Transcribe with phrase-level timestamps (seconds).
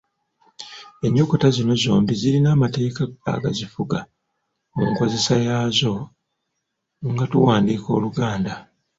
[1.05, 3.01] Ennyukuta zino zombi zirina amateeka
[3.35, 3.99] agazifuga
[4.75, 5.93] mu nkozesa yaazo
[7.11, 8.53] nga tuwandiika Oluganda.